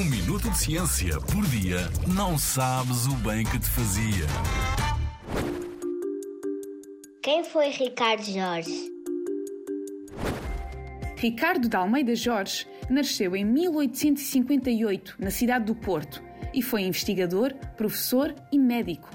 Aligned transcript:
Um 0.00 0.04
minuto 0.04 0.48
de 0.48 0.56
ciência 0.56 1.20
por 1.20 1.46
dia 1.48 1.80
não 2.06 2.38
sabes 2.38 3.04
o 3.06 3.14
bem 3.16 3.44
que 3.44 3.58
te 3.58 3.68
fazia. 3.68 4.24
Quem 7.20 7.44
foi 7.44 7.68
Ricardo 7.68 8.24
Jorge? 8.24 8.90
Ricardo 11.18 11.68
de 11.68 11.76
Almeida 11.76 12.14
Jorge 12.14 12.66
nasceu 12.88 13.36
em 13.36 13.44
1858 13.44 15.16
na 15.18 15.30
cidade 15.30 15.66
do 15.66 15.74
Porto 15.74 16.22
e 16.54 16.62
foi 16.62 16.80
investigador, 16.80 17.52
professor 17.76 18.34
e 18.50 18.58
médico. 18.58 19.10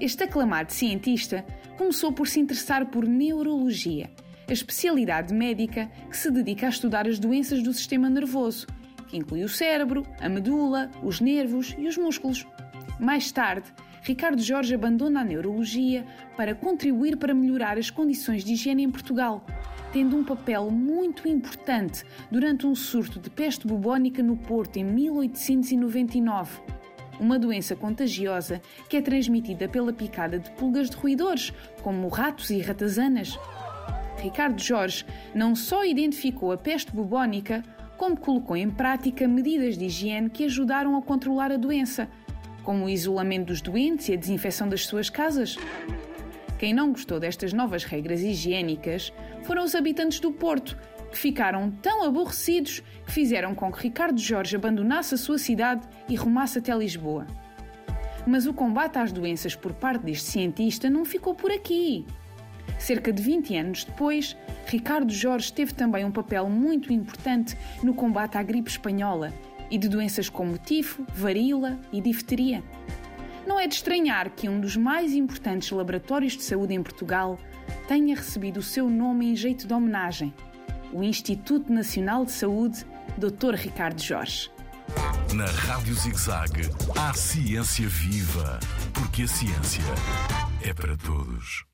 Este 0.00 0.24
aclamado 0.24 0.72
cientista 0.72 1.46
começou 1.78 2.12
por 2.12 2.26
se 2.26 2.40
interessar 2.40 2.86
por 2.86 3.06
neurologia, 3.06 4.10
a 4.48 4.52
especialidade 4.52 5.32
médica 5.32 5.88
que 6.10 6.16
se 6.16 6.32
dedica 6.32 6.66
a 6.66 6.70
estudar 6.70 7.06
as 7.06 7.20
doenças 7.20 7.62
do 7.62 7.72
sistema 7.72 8.10
nervoso, 8.10 8.66
que 9.06 9.16
inclui 9.16 9.42
o 9.44 9.48
cérebro, 9.48 10.06
a 10.20 10.28
medula, 10.28 10.90
os 11.02 11.20
nervos 11.20 11.74
e 11.78 11.86
os 11.86 11.96
músculos. 11.96 12.46
Mais 12.98 13.30
tarde, 13.30 13.72
Ricardo 14.02 14.40
Jorge 14.40 14.74
abandona 14.74 15.20
a 15.20 15.24
neurologia 15.24 16.06
para 16.36 16.54
contribuir 16.54 17.16
para 17.16 17.34
melhorar 17.34 17.76
as 17.76 17.90
condições 17.90 18.44
de 18.44 18.52
higiene 18.52 18.84
em 18.84 18.90
Portugal, 18.90 19.44
tendo 19.92 20.16
um 20.16 20.22
papel 20.22 20.70
muito 20.70 21.26
importante 21.26 22.04
durante 22.30 22.66
um 22.66 22.74
surto 22.74 23.18
de 23.18 23.28
peste 23.28 23.66
bubónica 23.66 24.22
no 24.22 24.36
Porto 24.36 24.76
em 24.76 24.84
1899. 24.84 26.60
Uma 27.18 27.38
doença 27.38 27.74
contagiosa 27.74 28.60
que 28.88 28.96
é 28.96 29.00
transmitida 29.00 29.68
pela 29.68 29.92
picada 29.92 30.38
de 30.38 30.50
pulgas 30.52 30.88
de 30.88 30.96
roedores, 30.96 31.52
como 31.82 32.08
ratos 32.08 32.50
e 32.50 32.60
ratazanas. 32.60 33.36
Ricardo 34.18 34.62
Jorge 34.62 35.04
não 35.34 35.56
só 35.56 35.84
identificou 35.84 36.52
a 36.52 36.56
peste 36.56 36.92
bubónica, 36.92 37.62
como 37.96 38.16
colocou 38.16 38.56
em 38.56 38.70
prática 38.70 39.26
medidas 39.26 39.76
de 39.76 39.86
higiene 39.86 40.30
que 40.30 40.44
ajudaram 40.44 40.96
a 40.96 41.02
controlar 41.02 41.50
a 41.50 41.56
doença, 41.56 42.08
como 42.62 42.84
o 42.84 42.88
isolamento 42.88 43.46
dos 43.46 43.60
doentes 43.60 44.08
e 44.08 44.12
a 44.12 44.16
desinfecção 44.16 44.68
das 44.68 44.86
suas 44.86 45.08
casas. 45.08 45.56
Quem 46.58 46.72
não 46.72 46.90
gostou 46.90 47.20
destas 47.20 47.52
novas 47.52 47.84
regras 47.84 48.20
higiênicas 48.20 49.12
foram 49.44 49.62
os 49.62 49.74
habitantes 49.74 50.20
do 50.20 50.32
Porto, 50.32 50.76
que 51.10 51.18
ficaram 51.18 51.70
tão 51.70 52.02
aborrecidos 52.02 52.82
que 53.04 53.12
fizeram 53.12 53.54
com 53.54 53.70
que 53.70 53.82
Ricardo 53.82 54.18
Jorge 54.18 54.56
abandonasse 54.56 55.14
a 55.14 55.18
sua 55.18 55.38
cidade 55.38 55.86
e 56.08 56.16
rumasse 56.16 56.58
até 56.58 56.74
Lisboa. 56.74 57.26
Mas 58.26 58.46
o 58.46 58.52
combate 58.52 58.98
às 58.98 59.12
doenças 59.12 59.54
por 59.54 59.72
parte 59.72 60.04
deste 60.04 60.28
cientista 60.28 60.90
não 60.90 61.04
ficou 61.04 61.34
por 61.34 61.52
aqui. 61.52 62.04
Cerca 62.78 63.12
de 63.12 63.22
20 63.22 63.56
anos 63.56 63.84
depois, 63.84 64.36
Ricardo 64.66 65.12
Jorge 65.12 65.52
teve 65.52 65.72
também 65.74 66.04
um 66.04 66.10
papel 66.10 66.48
muito 66.48 66.92
importante 66.92 67.56
no 67.82 67.94
combate 67.94 68.36
à 68.36 68.42
gripe 68.42 68.70
espanhola 68.70 69.32
e 69.70 69.78
de 69.78 69.88
doenças 69.88 70.28
como 70.28 70.58
tifo, 70.58 71.04
varíola 71.14 71.78
e 71.92 72.00
difteria. 72.00 72.62
Não 73.46 73.60
é 73.60 73.66
de 73.66 73.74
estranhar 73.74 74.30
que 74.30 74.48
um 74.48 74.60
dos 74.60 74.76
mais 74.76 75.14
importantes 75.14 75.70
laboratórios 75.70 76.36
de 76.36 76.42
saúde 76.42 76.74
em 76.74 76.82
Portugal 76.82 77.38
tenha 77.86 78.16
recebido 78.16 78.58
o 78.58 78.62
seu 78.62 78.90
nome 78.90 79.26
em 79.26 79.36
jeito 79.36 79.66
de 79.66 79.72
homenagem, 79.72 80.34
o 80.92 81.02
Instituto 81.02 81.72
Nacional 81.72 82.24
de 82.24 82.32
Saúde 82.32 82.84
Dr. 83.16 83.54
Ricardo 83.54 84.02
Jorge. 84.02 84.50
Na 85.34 85.46
Rádio 85.46 85.94
ZigZag, 85.94 86.70
há 86.96 87.12
ciência 87.12 87.88
viva, 87.88 88.60
porque 88.92 89.22
a 89.22 89.28
ciência 89.28 89.82
é 90.62 90.72
para 90.72 90.96
todos. 90.96 91.66